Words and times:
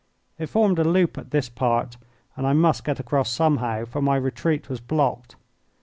It 0.39 0.47
formed 0.49 0.79
a 0.79 0.83
loop 0.83 1.19
at 1.19 1.29
this 1.29 1.47
part, 1.47 1.97
and 2.35 2.47
I 2.47 2.53
must 2.53 2.83
get 2.83 2.99
across 2.99 3.29
somehow, 3.29 3.85
for 3.85 4.01
my 4.01 4.15
retreat 4.15 4.67
was 4.67 4.79
blocked. 4.79 5.35